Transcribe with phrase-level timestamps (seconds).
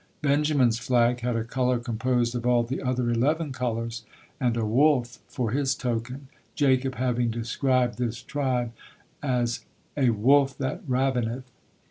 [0.23, 4.03] Benjamin's flag had a color composed of all the other eleven colors,
[4.39, 8.71] and a wolf for his token, Jacob having described this tribe
[9.21, 9.47] a
[9.95, 11.43] "a wolf that ravineth."